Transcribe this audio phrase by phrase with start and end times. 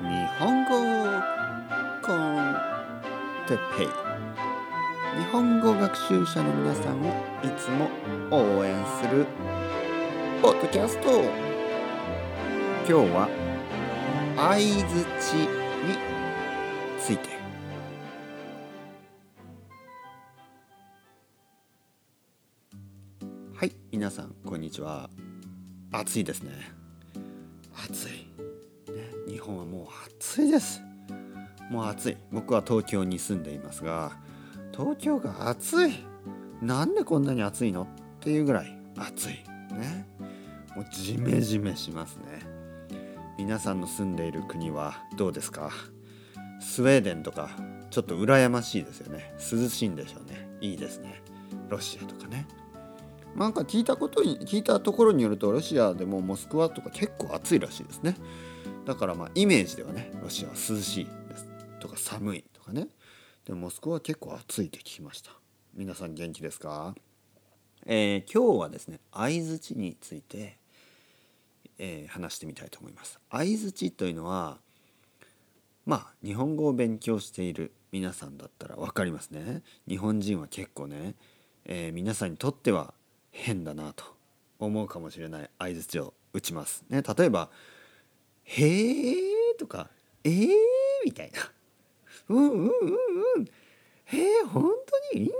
[0.00, 0.04] 日
[0.38, 0.70] 本語
[2.06, 2.54] コン
[3.48, 3.86] テペイ。
[5.18, 7.08] 日本語学習者の皆さんを
[7.42, 7.88] いつも
[8.30, 9.26] 応援する
[10.40, 11.24] ポッドキャスト。
[12.86, 13.28] 今日は
[14.36, 15.32] 相づち
[15.84, 15.98] に
[17.00, 17.30] ついて。
[23.52, 25.10] はい皆さんこんにちは。
[25.90, 26.52] 暑いですね。
[27.84, 28.27] 暑い。
[30.38, 30.80] 暑いです。
[31.68, 32.16] もう暑い。
[32.30, 34.12] 僕は東京に住んでいますが
[34.70, 35.94] 東京が暑い。
[36.62, 37.86] なんでこんなに暑いのっ
[38.20, 39.30] ていうぐらい暑い。
[39.74, 40.06] ね。
[40.76, 42.38] もうジメジメしますね。
[43.36, 45.72] 皆さんの住んでいる国はどうですか？
[46.60, 47.50] スウェーデンとか
[47.90, 49.34] ちょっと羨ましいですよね。
[49.38, 50.48] 涼しいんでしょうね。
[50.60, 51.20] いいですね。
[51.68, 52.46] ロシアとかね。
[53.36, 58.16] なんか聞いたことに聞いたところによるとロシアでもモスクワとか結構暑いらしいですね。
[58.84, 62.88] だからまあイメージではねロシアは涼しいですとか寒いとかね。
[63.44, 65.30] でもモスクワは結構暑いって聞きました。
[65.74, 66.94] 皆さん元気ですか、
[67.86, 70.58] えー、今日はですね相づちについて、
[71.78, 73.20] えー、話してみたいと思います。
[73.30, 74.58] 相づちというのは
[75.86, 79.62] まあ日本語を勉強している皆さんだったら分かりますね。
[79.86, 81.14] 日本人は結構ね、
[81.64, 82.92] えー、皆さんにとっては
[83.30, 84.04] 変だなと
[84.58, 87.50] 思うかもしれない相づちを打ちますね例えば
[88.48, 89.90] へえとか、
[90.24, 90.48] えー
[91.04, 91.40] みたいな。
[92.28, 92.68] うんうんうん
[93.36, 93.44] うん。
[94.06, 94.64] へえ、本
[95.12, 95.32] 当にうんうん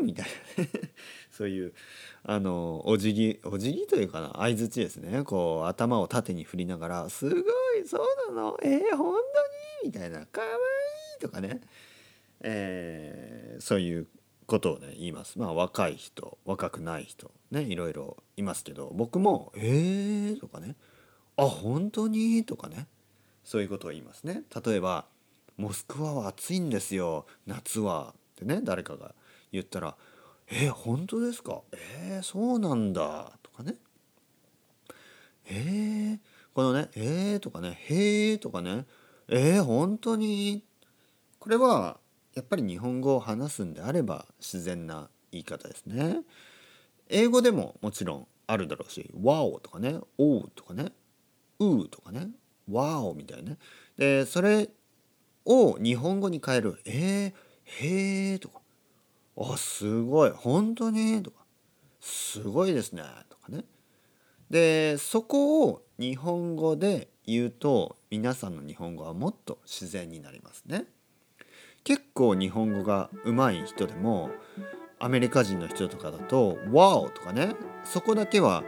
[0.00, 0.26] うんみたい
[0.58, 0.64] な。
[1.30, 1.72] そういう、
[2.24, 5.22] あの、お辞儀、お辞儀というかな、相づちですね。
[5.22, 7.38] こう、頭を縦に振りながら、すご
[7.74, 10.50] い、そうなのえー、本当にみたいな、かわい
[11.18, 11.60] いとかね。
[12.40, 14.08] えー、そういう
[14.50, 20.74] ことをね言いますまあ若い人若くない人ねいろいろいますけど僕も「えー」とかね
[21.36, 22.88] あ本当に?」とかね
[23.44, 24.42] そういうことを言いますね。
[24.64, 25.06] 例えば
[25.56, 29.14] 「モスクワは暑いんですよ夏は」ってね誰かが
[29.52, 29.96] 言ったら
[30.50, 31.62] 「えー、本当ですか？
[31.72, 33.76] えー、そうなんだ」とかね
[35.46, 36.18] 「えー、
[36.54, 38.84] このね「えー」とかね「へー」とかね
[39.28, 40.64] 「えー、本当に?」
[41.38, 42.00] これは
[42.34, 46.22] やっぱり日本語を話すんであれば自然な言い方ですね。
[47.08, 50.92] 英語でももちろんあるだろうし「Wow」とかね「おう」とかね
[51.58, 52.30] うとかね
[52.70, 53.58] わおみたいなね。
[53.96, 54.70] でそれ
[55.44, 56.80] を日本語に変える。
[56.84, 57.32] えー、
[57.64, 58.60] へえとか。
[59.36, 60.30] あすごい。
[60.30, 61.44] 本当にとか。
[62.00, 63.02] すごいですね。
[63.28, 63.64] とかね。
[64.48, 70.86] でそこを日本語で言うと皆さんの日本語はもっと自然になりますね。
[71.84, 74.30] 結構日本語が上手い人でも
[74.98, 77.54] アメリカ人の人とかだと「Wow」とかね
[77.84, 78.62] そこだけは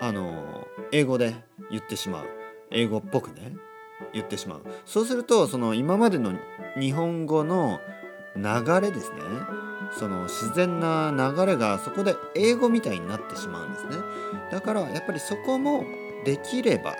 [0.00, 1.34] あの英語で
[1.70, 2.26] 言ってしまう。
[2.70, 3.54] 英語っぽくね
[4.12, 4.62] 言ってしまう。
[4.84, 6.32] そうするとその今までの
[6.78, 7.80] 日本語の
[8.36, 8.42] 流
[8.80, 9.18] れですね。
[9.92, 13.96] その自然な流れがそこで英語みたいになってしまうんですね。
[14.50, 15.84] だからやっぱりそこも
[16.24, 16.94] できれば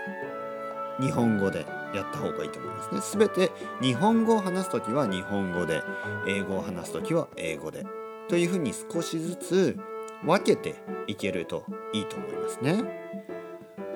[1.00, 3.26] 日本語でやった方がいいと思いますね。
[3.26, 5.82] 全て日本語を話す時は日本語で
[6.26, 7.84] 英語を話す時は英語で。
[8.28, 9.78] というふうに少しずつ
[10.24, 10.76] 分けて
[11.06, 12.82] いけるといいと思いますね。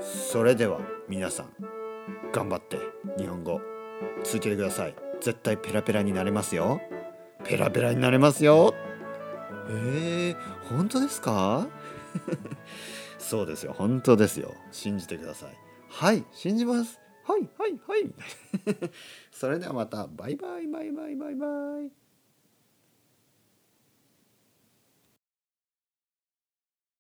[0.01, 1.53] それでは皆さん
[2.33, 2.79] 頑張って
[3.19, 3.61] 日本語
[4.25, 4.95] 続けてください。
[5.21, 6.81] 絶対ペラペラになれますよ。
[7.45, 8.75] ペラペラになれますよ。
[9.71, 10.37] えー、
[10.69, 11.67] 本当ですか？
[13.19, 13.73] そうですよ。
[13.77, 14.53] 本当ですよ。
[14.71, 15.57] 信じてください。
[15.89, 17.01] はい信じます。
[17.27, 18.15] はいはいはい。
[19.33, 20.07] それではまた。
[20.07, 21.47] バイバイバイバイバイバ
[21.83, 22.06] イ。